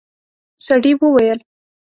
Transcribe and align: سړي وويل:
سړي 0.65 0.91
وويل: 0.99 1.39